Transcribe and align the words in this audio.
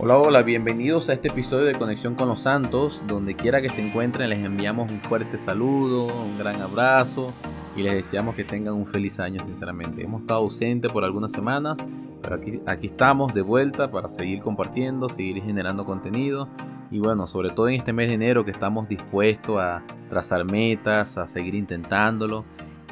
Hola, 0.00 0.16
hola, 0.16 0.42
bienvenidos 0.42 1.10
a 1.10 1.12
este 1.14 1.26
episodio 1.26 1.64
de 1.64 1.74
Conexión 1.74 2.14
con 2.14 2.28
los 2.28 2.42
Santos. 2.42 3.02
Donde 3.08 3.34
quiera 3.34 3.60
que 3.60 3.68
se 3.68 3.84
encuentren, 3.84 4.30
les 4.30 4.38
enviamos 4.38 4.92
un 4.92 5.00
fuerte 5.00 5.36
saludo, 5.36 6.06
un 6.06 6.38
gran 6.38 6.62
abrazo 6.62 7.32
y 7.74 7.82
les 7.82 7.94
deseamos 7.94 8.36
que 8.36 8.44
tengan 8.44 8.74
un 8.74 8.86
feliz 8.86 9.18
año, 9.18 9.42
sinceramente. 9.42 10.04
Hemos 10.04 10.20
estado 10.20 10.38
ausentes 10.38 10.92
por 10.92 11.02
algunas 11.02 11.32
semanas, 11.32 11.78
pero 12.22 12.36
aquí, 12.36 12.60
aquí 12.66 12.86
estamos 12.86 13.34
de 13.34 13.42
vuelta 13.42 13.90
para 13.90 14.08
seguir 14.08 14.40
compartiendo, 14.40 15.08
seguir 15.08 15.42
generando 15.42 15.84
contenido. 15.84 16.48
Y 16.92 17.00
bueno, 17.00 17.26
sobre 17.26 17.50
todo 17.50 17.68
en 17.68 17.74
este 17.74 17.92
mes 17.92 18.06
de 18.06 18.14
enero 18.14 18.44
que 18.44 18.52
estamos 18.52 18.88
dispuestos 18.88 19.58
a 19.58 19.82
trazar 20.08 20.44
metas, 20.44 21.18
a 21.18 21.26
seguir 21.26 21.56
intentándolo 21.56 22.44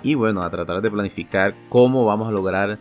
y 0.03 0.17
bueno, 0.17 0.43
a 0.43 0.51
tratar 0.51 0.83
de 0.83 0.91
planificar 0.91 1.55
cómo 1.69 2.05
vamos 2.05 2.27
a 2.27 2.33
lograr 2.33 2.79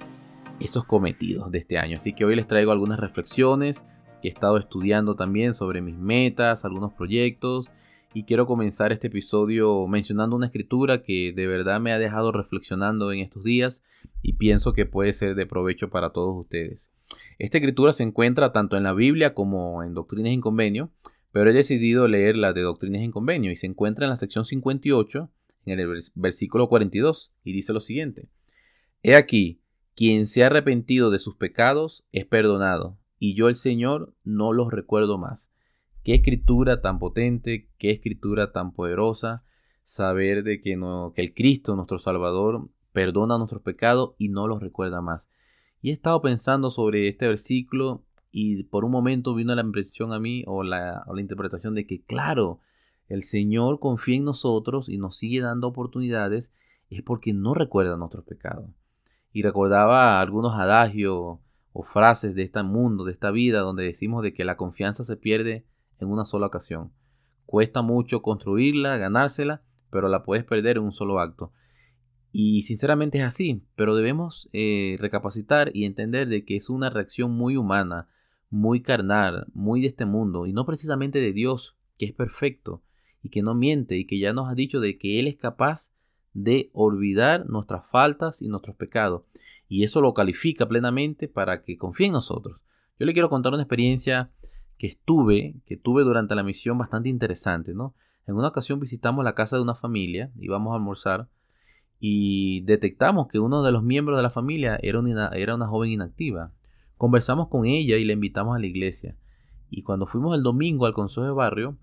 esos 0.60 0.84
cometidos 0.84 1.52
de 1.52 1.60
este 1.60 1.78
año. 1.78 1.98
Así 1.98 2.14
que 2.14 2.26
hoy 2.26 2.36
les 2.36 2.48
traigo 2.48 2.72
algunas 2.72 3.00
reflexiones 3.00 3.86
he 4.28 4.30
estado 4.30 4.58
estudiando 4.58 5.16
también 5.16 5.54
sobre 5.54 5.82
mis 5.82 5.98
metas, 5.98 6.66
algunos 6.66 6.94
proyectos 6.94 7.72
y 8.16 8.24
quiero 8.24 8.48
comenzar 8.48 8.94
este 8.94 9.08
episodio 9.08 9.88
mencionando 9.88 10.38
una 10.38 10.46
escritura 10.46 11.04
que 11.04 11.34
de 11.36 11.48
verdad 11.48 11.82
me 11.82 11.92
ha 11.92 12.00
dejado 12.00 12.32
reflexionando 12.32 13.12
en 13.12 13.20
estos 13.20 13.44
días 13.44 13.84
y 14.22 14.34
pienso 14.34 14.72
que 14.72 14.86
puede 14.86 15.12
ser 15.12 15.36
de 15.36 15.46
provecho 15.46 15.90
para 15.90 16.12
todos 16.12 16.34
ustedes. 16.34 16.90
Esta 17.40 17.58
escritura 17.58 17.92
se 17.92 18.04
encuentra 18.04 18.54
tanto 18.54 18.78
en 18.78 18.84
la 18.84 18.94
Biblia 18.94 19.34
como 19.34 19.84
en 19.84 19.94
Doctrinas 19.94 20.32
en 20.32 20.40
Convenio, 20.40 20.92
pero 21.34 21.50
he 21.50 21.54
decidido 21.54 22.08
leer 22.08 22.38
la 22.38 22.54
de 22.54 22.62
Doctrinas 22.62 23.02
en 23.02 23.12
Convenio 23.12 23.52
y 23.52 23.58
se 23.58 23.68
encuentra 23.68 24.06
en 24.06 24.12
la 24.12 24.16
sección 24.16 24.46
58, 24.46 25.30
en 25.66 25.80
el 25.80 26.02
versículo 26.16 26.70
42, 26.70 27.34
y 27.44 27.52
dice 27.52 27.74
lo 27.74 27.82
siguiente. 27.82 28.30
He 29.04 29.18
aquí, 29.18 29.60
quien 29.94 30.26
se 30.26 30.44
ha 30.44 30.48
arrepentido 30.48 31.12
de 31.12 31.20
sus 31.20 31.36
pecados 31.36 32.06
es 32.14 32.26
perdonado, 32.26 32.98
y 33.20 33.34
yo 33.34 33.50
el 33.50 33.56
Señor 33.56 34.14
no 34.24 34.54
los 34.54 34.72
recuerdo 34.72 35.18
más. 35.18 35.52
Qué 36.04 36.16
escritura 36.16 36.82
tan 36.82 37.00
potente, 37.00 37.70
qué 37.78 37.92
escritura 37.92 38.52
tan 38.52 38.74
poderosa, 38.74 39.44
saber 39.84 40.44
de 40.44 40.62
que, 40.62 40.78
no, 40.78 41.14
el 41.16 41.34
Cristo, 41.34 41.76
nuestro 41.76 42.00
Salvador, 42.00 42.70
perdona 42.92 43.38
nuestros 43.38 43.62
pecados 43.62 44.16
y 44.18 44.30
no 44.30 44.48
los 44.48 44.62
recuerda 44.62 45.02
más. 45.02 45.30
Y 45.82 45.90
he 45.90 45.94
estado 45.94 46.22
pensando 46.22 46.72
sobre 46.72 47.08
este 47.08 47.28
versículo 47.28 48.04
y 48.32 48.64
por 48.64 48.86
un 48.86 48.92
momento 48.92 49.34
vino 49.34 49.56
la 49.56 49.62
impresión 49.62 50.14
a 50.14 50.20
mí 50.20 50.44
o 50.48 50.64
la, 50.64 51.04
o 51.08 51.16
la 51.16 51.22
interpretación 51.22 51.76
de 51.76 51.86
que, 51.86 52.04
claro, 52.04 52.60
el 53.08 53.24
Señor 53.24 53.80
confía 53.80 54.18
en 54.18 54.26
nosotros 54.26 54.90
y 54.90 54.98
nos 54.98 55.18
sigue 55.18 55.42
dando 55.42 55.68
oportunidades 55.68 56.52
es 56.90 57.02
porque 57.02 57.34
no 57.34 57.54
recuerda 57.54 57.98
nuestros 57.98 58.26
pecados. 58.26 58.70
Y 59.32 59.44
recordaba 59.44 60.20
algunos 60.22 60.56
adagios 60.56 61.40
o 61.78 61.84
frases 61.84 62.36
de 62.36 62.44
este 62.44 62.64
mundo, 62.64 63.04
de 63.04 63.12
esta 63.12 63.32
vida, 63.32 63.60
donde 63.60 63.84
decimos 63.84 64.24
de 64.24 64.34
que 64.34 64.46
la 64.46 64.56
confianza 64.56 65.04
se 65.04 65.18
pierde 65.18 65.66
en 66.00 66.10
una 66.10 66.24
sola 66.24 66.48
ocasión. 66.48 66.94
Cuesta 67.46 67.82
mucho 67.82 68.22
construirla, 68.22 68.96
ganársela, 68.96 69.62
pero 69.90 70.08
la 70.08 70.24
puedes 70.24 70.46
perder 70.46 70.78
en 70.78 70.84
un 70.84 70.94
solo 70.94 71.20
acto. 71.20 71.52
Y 72.32 72.64
sinceramente 72.64 73.18
es 73.18 73.26
así, 73.26 73.66
pero 73.76 73.94
debemos 73.94 74.50
eh, 74.54 74.96
recapacitar 75.00 75.70
y 75.74 75.84
entender 75.84 76.30
de 76.30 76.46
que 76.46 76.56
es 76.56 76.70
una 76.70 76.90
reacción 76.90 77.32
muy 77.32 77.58
humana, 77.58 78.08
muy 78.50 78.82
carnal, 78.82 79.48
muy 79.54 79.82
de 79.82 79.88
este 79.88 80.06
mundo, 80.06 80.46
y 80.46 80.54
no 80.54 80.66
precisamente 80.66 81.20
de 81.20 81.34
Dios, 81.34 81.76
que 81.98 82.06
es 82.06 82.14
perfecto 82.14 82.84
y 83.22 83.28
que 83.28 83.42
no 83.42 83.54
miente 83.54 83.98
y 83.98 84.06
que 84.06 84.18
ya 84.18 84.32
nos 84.32 84.50
ha 84.50 84.56
dicho 84.56 84.80
de 84.80 84.98
que 84.98 85.20
Él 85.20 85.28
es 85.28 85.36
capaz 85.36 85.92
de 86.32 86.70
olvidar 86.72 87.50
nuestras 87.50 87.86
faltas 87.86 88.42
y 88.42 88.48
nuestros 88.48 88.78
pecados 88.78 89.24
y 89.68 89.84
eso 89.84 90.02
lo 90.02 90.14
califica 90.14 90.68
plenamente 90.68 91.28
para 91.28 91.64
que 91.64 91.78
confíe 91.78 92.08
en 92.08 92.14
nosotros. 92.14 92.60
Yo 93.00 93.06
le 93.06 93.14
quiero 93.14 93.30
contar 93.30 93.54
una 93.54 93.64
experiencia 93.64 94.32
que 94.78 94.88
estuve, 94.88 95.56
que 95.66 95.78
tuve 95.78 96.04
durante 96.04 96.36
la 96.36 96.44
misión 96.44 96.78
bastante 96.78 97.10
interesante, 97.10 97.74
¿no? 97.74 97.96
En 98.28 98.36
una 98.36 98.48
ocasión 98.48 98.80
visitamos 98.80 99.24
la 99.24 99.36
casa 99.36 99.56
de 99.56 99.64
una 99.64 99.76
familia, 99.76 100.32
íbamos 100.40 100.72
a 100.72 100.76
almorzar 100.76 101.30
y 102.00 102.62
detectamos 102.62 103.28
que 103.28 103.40
uno 103.40 103.64
de 103.64 103.72
los 103.72 103.84
miembros 103.84 104.18
de 104.18 104.24
la 104.24 104.30
familia 104.30 104.78
era 104.82 105.00
una, 105.00 105.30
era 105.30 105.56
una 105.56 105.68
joven 105.68 105.92
inactiva. 105.92 106.52
Conversamos 106.98 107.48
con 107.50 107.66
ella 107.66 107.98
y 107.98 108.06
la 108.06 108.14
invitamos 108.14 108.56
a 108.56 108.60
la 108.60 108.66
iglesia. 108.66 109.18
Y 109.70 109.84
cuando 109.84 110.06
fuimos 110.06 110.36
el 110.36 110.44
domingo 110.44 110.86
al 110.86 110.94
consejo 110.94 111.26
de 111.26 111.32
barrio, 111.32 111.78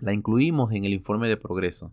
la 0.00 0.12
incluimos 0.12 0.72
en 0.72 0.84
el 0.84 0.92
informe 0.92 1.28
de 1.28 1.36
progreso. 1.36 1.92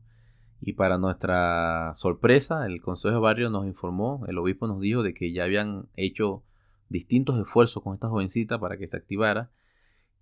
Y 0.62 0.74
para 0.74 0.98
nuestra 0.98 1.92
sorpresa, 1.96 2.66
el 2.66 2.82
Consejo 2.82 3.14
de 3.16 3.22
Barrio 3.22 3.50
nos 3.50 3.66
informó, 3.66 4.26
el 4.28 4.38
obispo 4.38 4.68
nos 4.68 4.80
dijo 4.80 5.04
de 5.04 5.14
que 5.14 5.32
ya 5.32 5.44
habían 5.44 5.88
hecho 5.96 6.44
distintos 6.90 7.40
esfuerzos 7.40 7.84
con 7.84 7.94
esta 7.94 8.10
jovencita 8.10 8.60
para 8.60 8.78
que 8.78 8.88
se 8.88 8.98
activara 8.98 9.52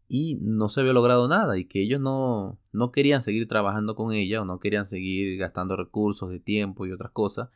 y 0.07 0.37
no 0.41 0.69
se 0.69 0.81
había 0.81 0.93
logrado 0.93 1.27
nada 1.27 1.57
y 1.57 1.65
que 1.65 1.81
ellos 1.81 1.99
no, 1.99 2.59
no 2.71 2.91
querían 2.91 3.21
seguir 3.21 3.47
trabajando 3.47 3.95
con 3.95 4.13
ella 4.13 4.41
o 4.41 4.45
no 4.45 4.59
querían 4.59 4.85
seguir 4.85 5.37
gastando 5.37 5.75
recursos 5.75 6.29
de 6.29 6.39
tiempo 6.39 6.85
y 6.85 6.91
otras 6.91 7.11
cosas 7.11 7.49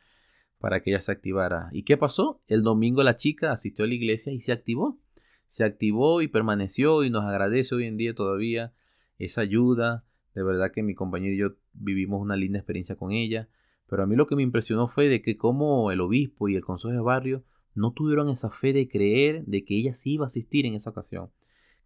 para 0.58 0.80
que 0.80 0.90
ella 0.90 1.00
se 1.00 1.12
activara. 1.12 1.68
¿Y 1.72 1.84
qué 1.84 1.96
pasó? 1.96 2.42
El 2.48 2.62
domingo 2.62 3.02
la 3.02 3.16
chica 3.16 3.52
asistió 3.52 3.84
a 3.84 3.88
la 3.88 3.94
iglesia 3.94 4.32
y 4.32 4.40
se 4.40 4.52
activó. 4.52 4.98
Se 5.46 5.64
activó 5.64 6.20
y 6.20 6.28
permaneció 6.28 7.04
y 7.04 7.10
nos 7.10 7.24
agradece 7.24 7.74
hoy 7.74 7.84
en 7.84 7.96
día 7.96 8.14
todavía 8.14 8.74
esa 9.18 9.40
ayuda, 9.40 10.04
de 10.38 10.44
verdad 10.44 10.70
que 10.70 10.84
mi 10.84 10.94
compañero 10.94 11.34
y 11.34 11.38
yo 11.38 11.56
vivimos 11.72 12.22
una 12.22 12.36
linda 12.36 12.60
experiencia 12.60 12.94
con 12.94 13.10
ella. 13.10 13.48
Pero 13.88 14.04
a 14.04 14.06
mí 14.06 14.14
lo 14.14 14.28
que 14.28 14.36
me 14.36 14.44
impresionó 14.44 14.86
fue 14.86 15.08
de 15.08 15.20
que 15.20 15.36
como 15.36 15.90
el 15.90 16.00
obispo 16.00 16.48
y 16.48 16.54
el 16.54 16.64
consejo 16.64 16.94
de 16.94 17.00
barrio 17.00 17.42
no 17.74 17.92
tuvieron 17.92 18.28
esa 18.28 18.48
fe 18.48 18.72
de 18.72 18.88
creer 18.88 19.44
de 19.46 19.64
que 19.64 19.76
ella 19.76 19.94
sí 19.94 20.12
iba 20.12 20.26
a 20.26 20.26
asistir 20.26 20.64
en 20.64 20.74
esa 20.74 20.90
ocasión. 20.90 21.32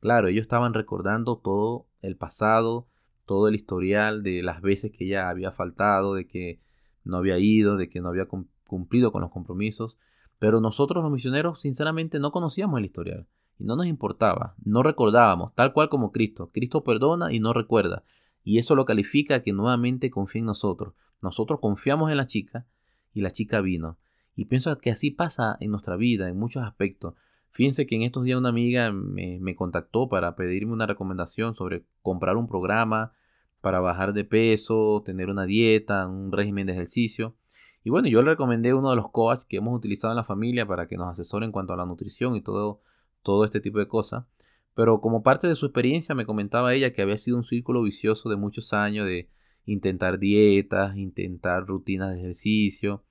Claro, 0.00 0.28
ellos 0.28 0.42
estaban 0.42 0.74
recordando 0.74 1.38
todo 1.38 1.86
el 2.02 2.18
pasado, 2.18 2.88
todo 3.24 3.48
el 3.48 3.54
historial 3.54 4.22
de 4.22 4.42
las 4.42 4.60
veces 4.60 4.92
que 4.92 5.06
ella 5.06 5.30
había 5.30 5.50
faltado, 5.50 6.12
de 6.12 6.26
que 6.26 6.60
no 7.02 7.16
había 7.16 7.38
ido, 7.38 7.78
de 7.78 7.88
que 7.88 8.02
no 8.02 8.10
había 8.10 8.28
cumplido 8.66 9.12
con 9.12 9.22
los 9.22 9.30
compromisos. 9.30 9.96
Pero 10.38 10.60
nosotros 10.60 11.02
los 11.02 11.10
misioneros 11.10 11.58
sinceramente 11.58 12.20
no 12.20 12.32
conocíamos 12.32 12.78
el 12.78 12.84
historial 12.84 13.26
y 13.58 13.64
no 13.64 13.76
nos 13.76 13.86
importaba, 13.86 14.56
no 14.62 14.82
recordábamos, 14.82 15.54
tal 15.54 15.72
cual 15.72 15.88
como 15.88 16.12
Cristo. 16.12 16.50
Cristo 16.52 16.84
perdona 16.84 17.32
y 17.32 17.40
no 17.40 17.54
recuerda. 17.54 18.04
Y 18.44 18.58
eso 18.58 18.75
lo 18.75 18.84
califica 18.84 19.42
que 19.42 19.53
nuevamente 19.53 20.10
confía 20.10 20.41
en 20.41 20.47
nosotros. 20.47 20.94
Nosotros 21.22 21.60
confiamos 21.60 22.10
en 22.10 22.16
la 22.16 22.26
chica 22.26 22.66
y 23.14 23.20
la 23.20 23.30
chica 23.30 23.60
vino. 23.60 23.98
Y 24.34 24.47
pienso 24.47 24.76
que 24.78 24.91
así 24.91 25.10
pasa 25.10 25.56
en 25.60 25.70
nuestra 25.70 25.97
vida, 25.97 26.28
en 26.28 26.38
muchos 26.38 26.62
aspectos. 26.64 27.14
Fíjense 27.50 27.86
que 27.86 27.97
en 27.97 28.02
estos 28.02 28.25
días 28.25 28.38
una 28.38 28.48
amiga 28.48 28.91
me, 28.92 29.54
contactó 29.54 30.08
para 30.08 30.34
pedirme 30.36 30.72
una 30.72 30.86
recomendación 30.86 31.54
sobre 31.54 31.84
comprar 32.00 32.36
un 32.36 32.48
programa 32.48 33.12
para 33.60 33.78
bajar 33.81 34.14
de 34.14 34.25
peso, 34.25 35.02
tener 35.04 35.28
una 35.28 35.44
dieta, 35.44 36.08
un 36.08 36.32
régimen 36.32 36.66
de 36.66 36.72
ejercicio. 36.72 37.36
Y 37.84 37.91
bueno, 37.91 38.08
yo 38.08 38.22
le 38.22 38.31
recomendé 38.31 38.72
uno 38.72 38.91
de 38.91 38.97
los 38.97 39.10
coaches 39.10 39.44
que 39.44 39.58
hemos 39.58 39.76
utilizado 39.76 40.12
en 40.12 40.16
la 40.16 40.25
familia 40.25 40.66
para 40.66 40.88
que 40.88 40.97
nos 40.97 41.08
asesore 41.08 41.44
en 41.44 41.52
cuanto 41.52 41.75
a 41.75 41.76
la 41.76 41.84
nutrición 41.84 42.36
y 42.36 42.41
todo, 42.41 42.81
todo 43.22 43.44
este 43.44 43.60
tipo 43.60 43.78
de 43.78 43.86
cosas. 43.86 44.25
Pero 44.74 45.00
como 45.00 45.22
parte 45.22 45.46
de 45.46 45.54
su 45.54 45.66
experiencia 45.66 46.14
me 46.14 46.26
comentaba 46.26 46.74
ella 46.74 46.92
que 46.92 47.02
había 47.02 47.16
sido 47.16 47.36
un 47.36 47.44
círculo 47.44 47.82
vicioso 47.82 48.28
de 48.28 48.36
muchos 48.36 48.72
años 48.72 49.06
de 49.06 49.28
intentar 49.66 50.18
dietas, 50.18 50.96
intentar 50.96 51.66
rutinas 51.66 52.10
de 52.10 52.20
ejercicio 52.20 53.04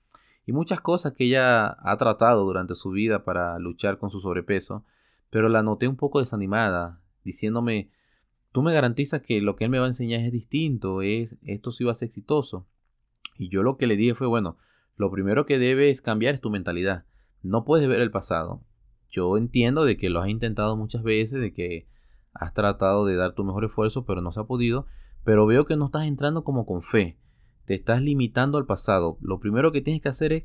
y 0.46 0.54
muchas 0.54 0.82
cosas 0.82 1.14
que 1.14 1.26
ella 1.26 1.78
ha 1.80 1.98
tratado 1.98 2.44
durante 2.46 2.76
su 2.76 2.90
vida 2.90 3.24
para 3.24 3.58
luchar 3.60 4.00
con 4.00 4.10
su 4.10 4.20
sobrepeso, 4.20 4.84
pero 5.30 5.50
la 5.50 5.64
noté 5.64 5.88
un 5.88 5.96
poco 5.96 6.20
desanimada, 6.20 7.00
diciéndome, 7.24 7.92
tú 8.52 8.64
me 8.64 8.74
garantizas 8.74 9.22
que 9.22 9.40
lo 9.40 9.56
que 9.56 9.66
él 9.66 9.70
me 9.70 9.80
va 9.80 9.86
a 9.86 9.90
enseñar 9.90 10.22
es 10.22 10.32
distinto, 10.32 11.02
es, 11.04 11.36
esto 11.44 11.72
sí 11.72 11.84
va 11.84 11.92
a 11.92 11.96
ser 11.96 12.08
exitoso. 12.08 12.68
Y 13.38 13.50
yo 13.50 13.64
lo 13.64 13.78
que 13.78 13.88
le 13.88 13.96
dije 13.96 14.16
fue, 14.16 14.28
bueno, 14.28 14.58
lo 14.98 15.12
primero 15.12 15.46
que 15.46 15.60
debes 15.60 16.02
cambiar 16.02 16.36
es 16.36 16.42
tu 16.42 16.50
mentalidad. 16.50 17.06
No 17.44 17.64
puedes 17.64 17.88
ver 17.88 18.02
el 18.02 18.12
pasado 18.12 18.64
yo 19.12 19.38
entiendo 19.38 19.86
de 19.86 19.98
que 19.98 20.10
lo 20.10 20.22
has 20.22 20.30
intentado 20.30 20.76
muchas 20.78 21.04
veces, 21.04 21.40
de 21.42 21.54
que 21.54 21.88
has 22.34 22.54
tratado 22.54 23.06
de 23.06 23.16
dar 23.16 23.36
tu 23.36 23.44
mejor 23.44 23.66
esfuerzo, 23.66 24.06
pero 24.06 24.22
no 24.22 24.32
se 24.32 24.40
ha 24.40 24.46
podido, 24.46 24.88
pero 25.24 25.46
veo 25.46 25.66
que 25.66 25.76
no 25.76 25.86
estás 25.86 26.06
entrando 26.06 26.44
como 26.44 26.66
con 26.66 26.82
fe, 26.82 27.18
te 27.66 27.76
estás 27.76 28.02
limitando 28.02 28.58
al 28.58 28.66
pasado. 28.66 29.18
Lo 29.22 29.40
primero 29.40 29.72
que 29.72 29.82
tienes 29.82 30.02
que 30.02 30.10
hacer 30.10 30.34
es 30.34 30.44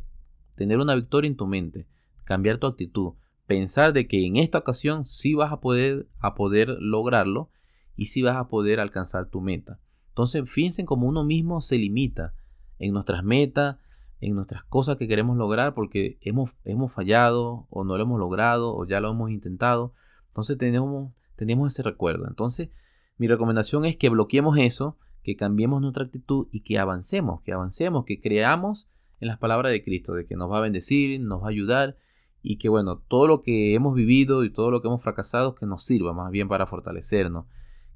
tener 0.57 0.79
una 0.79 0.95
victoria 0.95 1.29
en 1.29 1.37
tu 1.37 1.47
mente, 1.47 1.87
cambiar 2.25 2.59
tu 2.59 2.67
actitud, 2.67 3.13
pensar 3.47 3.93
de 3.93 4.07
que 4.07 4.27
en 4.27 4.37
esta 4.37 4.59
ocasión 4.59 5.05
sí 5.05 5.35
vas 5.35 5.53
a 5.53 5.61
poder, 5.61 6.09
a 6.19 6.35
poder 6.35 6.77
lograrlo 6.81 7.51
y 7.95 8.07
sí 8.07 8.23
vas 8.23 8.37
a 8.37 8.49
poder 8.49 8.81
alcanzar 8.81 9.31
tu 9.31 9.41
meta. 9.41 9.81
Entonces, 10.09 10.51
fíjense 10.51 10.85
cómo 10.85 11.07
uno 11.07 11.25
mismo 11.25 11.61
se 11.61 11.79
limita 11.79 12.35
en 12.79 12.93
nuestras 12.93 13.23
metas, 13.23 13.77
en 14.21 14.35
nuestras 14.35 14.65
cosas 14.65 14.97
que 14.97 15.09
queremos 15.09 15.37
lograr 15.37 15.75
porque 15.75 16.19
hemos, 16.21 16.51
hemos 16.65 16.93
fallado 16.93 17.67
o 17.71 17.85
no 17.85 17.97
lo 17.97 18.03
hemos 18.03 18.19
logrado 18.19 18.75
o 18.75 18.87
ya 18.87 19.01
lo 19.01 19.11
hemos 19.11 19.31
intentado. 19.31 19.93
Entonces 20.29 20.59
tenemos, 20.59 21.13
tenemos 21.37 21.73
ese 21.73 21.83
recuerdo. 21.83 22.27
Entonces 22.27 22.71
mi 23.19 23.29
recomendación 23.29 23.85
es 23.85 23.97
que 23.97 24.09
bloqueemos 24.09 24.59
eso, 24.59 24.99
que 25.23 25.37
cambiemos 25.37 25.81
nuestra 25.81 26.05
actitud 26.05 26.49
y 26.53 26.61
que 26.61 26.79
avancemos, 26.79 27.43
que 27.43 27.53
avancemos, 27.53 28.05
que 28.05 28.21
creamos 28.21 28.89
en 29.21 29.29
las 29.29 29.39
palabras 29.39 29.73
de 29.73 29.83
Cristo, 29.83 30.15
de 30.15 30.27
que 30.27 30.37
nos 30.37 30.51
va 30.51 30.59
a 30.59 30.63
bendecir, 30.63 31.21
nos 31.21 31.43
va 31.43 31.47
a 31.47 31.51
ayudar 31.51 31.97
y 32.43 32.59
que 32.59 32.69
bueno, 32.69 32.99
todo 32.99 33.27
lo 33.27 33.43
que 33.43 33.75
hemos 33.75 33.95
vivido 33.95 34.45
y 34.45 34.51
todo 34.51 34.71
lo 34.71 34.81
que 34.81 34.89
hemos 34.89 35.03
fracasado, 35.03 35.55
que 35.55 35.67
nos 35.67 35.83
sirva 35.83 36.13
más 36.13 36.31
bien 36.31 36.49
para 36.49 36.67
fortalecernos, 36.67 37.47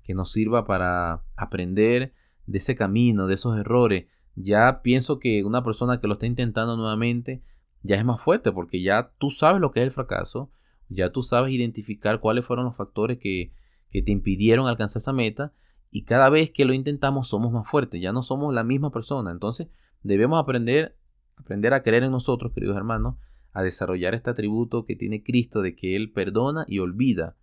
que 0.03 0.15
nos 0.15 0.33
sirva 0.33 0.65
para 0.65 1.23
aprender 1.37 2.15
de 2.47 2.59
ese 2.59 2.75
camino, 2.75 3.27
de 3.27 3.35
esos 3.35 3.57
errores. 3.57 4.07
Ya 4.35 4.83
pienso 4.83 5.19
que 5.19 5.45
una 5.45 5.63
persona 5.63 6.01
que 6.01 6.07
lo 6.07 6.15
está 6.15 6.27
intentando 6.27 6.77
nuevamente 6.77 7.43
ya 7.83 7.97
es 7.97 8.05
más 8.05 8.21
fuerte 8.21 8.53
porque 8.53 8.83
ya 8.83 9.13
tú 9.19 9.31
sabes 9.31 9.61
lo 9.61 9.71
que 9.71 9.81
es 9.81 9.87
el 9.87 9.93
fracaso, 9.93 10.51
ya 10.89 11.13
tú 11.13 11.23
sabes 11.23 11.53
identificar 11.53 12.21
cuáles 12.21 12.45
fueron 12.45 12.67
los 12.67 12.77
factores 12.77 13.19
que, 13.19 13.53
que 13.91 14.03
te 14.03 14.13
impidieron 14.13 14.67
alcanzar 14.67 15.01
esa 15.01 15.13
meta 15.13 15.53
y 15.91 16.05
cada 16.05 16.31
vez 16.31 16.51
que 16.51 16.65
lo 16.65 16.73
intentamos 16.73 17.29
somos 17.29 17.53
más 17.53 17.69
fuertes, 17.69 18.01
ya 18.01 18.13
no 18.13 18.23
somos 18.23 18.55
la 18.55 18.65
misma 18.65 18.91
persona. 18.91 19.31
Entonces 19.31 19.69
debemos 20.03 20.39
aprender, 20.41 20.97
aprender 21.37 21.75
a 21.75 21.83
creer 21.83 22.05
en 22.05 22.13
nosotros, 22.13 22.53
queridos 22.53 22.77
hermanos, 22.77 23.17
a 23.53 23.63
desarrollar 23.63 24.15
este 24.15 24.31
atributo 24.31 24.85
que 24.85 24.97
tiene 24.97 25.23
Cristo 25.23 25.63
de 25.63 25.75
que 25.75 25.97
Él 25.97 26.13
perdona 26.13 26.65
y 26.69 26.79
olvida 26.79 27.37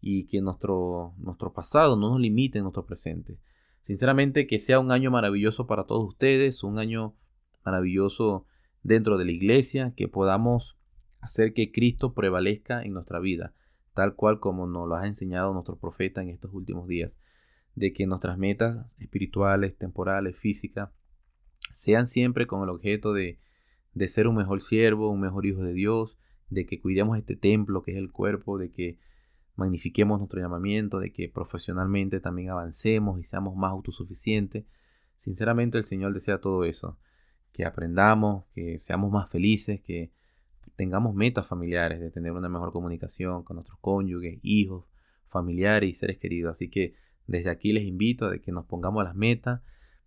y 0.00 0.26
que 0.26 0.40
nuestro, 0.40 1.14
nuestro 1.18 1.52
pasado 1.52 1.96
no 1.96 2.10
nos 2.10 2.20
limite 2.20 2.58
en 2.58 2.64
nuestro 2.64 2.84
presente. 2.84 3.38
Sinceramente 3.84 4.48
que 4.48 4.58
sea 4.58 4.80
un 4.80 4.90
año 4.90 5.12
maravilloso 5.12 5.68
para 5.68 5.84
todos 5.84 6.08
ustedes, 6.08 6.64
un 6.64 6.78
año 6.78 7.14
maravilloso 7.64 8.46
dentro 8.82 9.16
de 9.16 9.26
la 9.26 9.30
iglesia, 9.30 9.94
que 9.96 10.08
podamos 10.08 10.76
hacer 11.20 11.54
que 11.54 11.70
Cristo 11.70 12.12
prevalezca 12.12 12.82
en 12.82 12.92
nuestra 12.92 13.20
vida, 13.20 13.54
tal 13.94 14.16
cual 14.16 14.40
como 14.40 14.66
nos 14.66 14.88
lo 14.88 14.96
ha 14.96 15.06
enseñado 15.06 15.52
nuestro 15.52 15.78
profeta 15.78 16.20
en 16.20 16.30
estos 16.30 16.52
últimos 16.52 16.88
días, 16.88 17.16
de 17.76 17.92
que 17.92 18.06
nuestras 18.06 18.36
metas 18.36 18.86
espirituales, 18.98 19.76
temporales, 19.76 20.36
físicas, 20.36 20.90
sean 21.72 22.08
siempre 22.08 22.48
con 22.48 22.64
el 22.64 22.70
objeto 22.70 23.12
de 23.12 23.38
de 23.94 24.08
ser 24.08 24.26
un 24.26 24.34
mejor 24.34 24.60
siervo, 24.60 25.10
un 25.10 25.20
mejor 25.20 25.46
hijo 25.46 25.62
de 25.62 25.72
Dios, 25.72 26.18
de 26.50 26.66
que 26.66 26.80
cuidemos 26.80 27.16
este 27.16 27.36
templo 27.36 27.82
que 27.82 27.92
es 27.92 27.96
el 27.96 28.10
cuerpo, 28.10 28.58
de 28.58 28.70
que 28.70 28.98
magnifiquemos 29.56 30.18
nuestro 30.18 30.40
llamamiento, 30.40 30.98
de 30.98 31.12
que 31.12 31.28
profesionalmente 31.28 32.20
también 32.20 32.50
avancemos 32.50 33.20
y 33.20 33.24
seamos 33.24 33.56
más 33.56 33.70
autosuficientes. 33.70 34.64
Sinceramente 35.16 35.78
el 35.78 35.84
Señor 35.84 36.12
desea 36.12 36.40
todo 36.40 36.64
eso, 36.64 36.98
que 37.52 37.64
aprendamos, 37.64 38.44
que 38.54 38.78
seamos 38.78 39.10
más 39.12 39.30
felices, 39.30 39.80
que 39.80 40.12
tengamos 40.76 41.14
metas 41.14 41.46
familiares, 41.46 42.00
de 42.00 42.10
tener 42.10 42.32
una 42.32 42.48
mejor 42.48 42.72
comunicación 42.72 43.44
con 43.44 43.56
nuestros 43.56 43.78
cónyuges, 43.80 44.38
hijos, 44.42 44.86
familiares 45.26 45.90
y 45.90 45.94
seres 45.94 46.18
queridos. 46.18 46.56
Así 46.56 46.68
que 46.68 46.94
desde 47.26 47.50
aquí 47.50 47.72
les 47.72 47.84
invito 47.84 48.26
a 48.26 48.38
que 48.38 48.52
nos 48.52 48.66
pongamos 48.66 49.04
las 49.04 49.14
metas, 49.14 49.60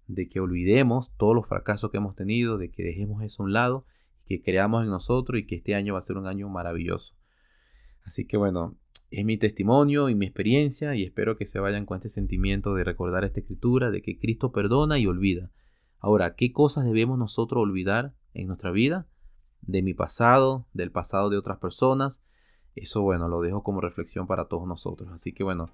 de 0.08 0.30
que 0.30 0.40
olvidemos 0.40 1.12
todos 1.18 1.36
los 1.36 1.48
fracasos 1.48 1.92
que 1.92 1.98
hemos 1.98 2.16
tenido, 2.16 2.58
de 2.58 2.70
que 2.70 2.84
dejemos 2.84 3.24
eso 3.24 3.44
a 3.44 3.46
un 3.46 3.54
lado, 3.54 3.86
que 4.26 4.42
creamos 4.42 4.84
en 4.84 4.90
nosotros 4.90 5.40
y 5.40 5.46
que 5.46 5.56
este 5.56 5.76
año 5.76 5.94
va 5.94 6.00
a 6.00 6.04
ser 6.04 6.18
un 6.18 6.28
año 6.28 6.50
maravilloso. 6.50 7.16
Así 8.04 8.26
que 8.26 8.38
bueno, 8.38 8.78
es 9.10 9.26
mi 9.26 9.38
testimonio 9.38 10.10
y 10.10 10.16
mi 10.16 10.26
experiencia 10.26 10.96
y 10.96 11.04
espero 11.04 11.38
que 11.38 11.46
se 11.46 11.60
vayan 11.60 11.86
con 11.86 11.98
este 11.98 12.10
sentimiento 12.10 12.74
de 12.76 12.84
recordar 12.84 13.24
esta 13.24 13.40
escritura, 13.40 13.90
de 13.90 14.02
que 14.02 14.20
Cristo 14.20 14.52
perdona 14.52 15.00
y 15.00 15.08
olvida. 15.08 15.52
Ahora, 16.00 16.36
¿qué 16.36 16.52
cosas 16.52 16.86
debemos 16.86 17.18
nosotros 17.18 17.62
olvidar 17.62 18.14
en 18.34 18.48
nuestra 18.48 18.72
vida? 18.72 19.08
De 19.62 19.82
mi 19.82 19.94
pasado, 19.94 20.68
del 20.74 20.92
pasado 20.92 21.30
de 21.30 21.38
otras 21.38 21.58
personas. 21.58 22.22
Eso 22.76 23.02
bueno, 23.02 23.28
lo 23.28 23.42
dejo 23.42 23.64
como 23.64 23.82
reflexión 23.82 24.28
para 24.28 24.46
todos 24.46 24.68
nosotros. 24.68 25.10
Así 25.12 25.34
que 25.34 25.44
bueno, 25.44 25.72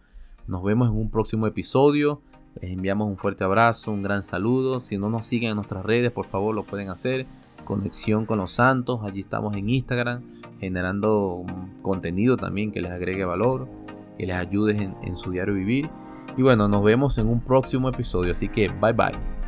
nos 0.47 0.63
vemos 0.63 0.89
en 0.89 0.95
un 0.95 1.09
próximo 1.09 1.47
episodio. 1.47 2.21
Les 2.61 2.71
enviamos 2.71 3.09
un 3.09 3.17
fuerte 3.17 3.43
abrazo, 3.43 3.91
un 3.91 4.03
gran 4.03 4.23
saludo. 4.23 4.79
Si 4.79 4.97
no 4.97 5.09
nos 5.09 5.25
siguen 5.25 5.49
en 5.49 5.55
nuestras 5.55 5.83
redes, 5.83 6.11
por 6.11 6.25
favor 6.25 6.53
lo 6.53 6.63
pueden 6.63 6.89
hacer. 6.89 7.25
Conexión 7.63 8.25
con 8.25 8.39
los 8.39 8.51
santos. 8.51 9.01
Allí 9.03 9.21
estamos 9.21 9.55
en 9.55 9.69
Instagram 9.69 10.21
generando 10.59 11.43
contenido 11.81 12.37
también 12.37 12.71
que 12.71 12.81
les 12.81 12.91
agregue 12.91 13.25
valor, 13.25 13.67
que 14.17 14.25
les 14.25 14.35
ayude 14.35 14.81
en, 14.81 14.95
en 15.03 15.17
su 15.17 15.31
diario 15.31 15.53
vivir. 15.53 15.89
Y 16.37 16.41
bueno, 16.41 16.67
nos 16.67 16.83
vemos 16.83 17.17
en 17.17 17.27
un 17.27 17.41
próximo 17.41 17.89
episodio. 17.89 18.31
Así 18.31 18.47
que 18.47 18.69
bye 18.69 18.93
bye. 18.93 19.42